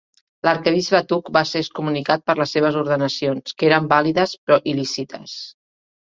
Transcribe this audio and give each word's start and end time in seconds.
L'arquebisbe 0.45 0.99
Thuc 1.09 1.27
va 1.35 1.41
ser 1.49 1.59
excomunicat 1.65 2.23
per 2.29 2.35
les 2.39 2.53
seves 2.57 2.79
ordenacions, 2.79 3.53
que 3.59 3.67
eren 3.67 3.91
vàlides, 3.91 4.33
però 4.47 4.59
il·lícites. 4.73 5.37